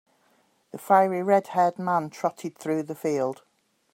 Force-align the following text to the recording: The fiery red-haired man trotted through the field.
The 0.71 0.79
fiery 0.79 1.21
red-haired 1.21 1.77
man 1.77 2.09
trotted 2.09 2.57
through 2.57 2.81
the 2.81 2.95
field. 2.95 3.43